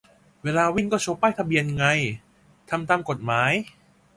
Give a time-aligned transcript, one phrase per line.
[0.43, 1.85] เวลาวิ่งก็โชว์ป้ายทะเบียนไง
[2.69, 3.53] ทำตามกฎหมาย